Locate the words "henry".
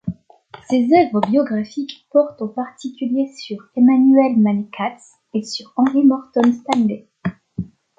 5.77-6.03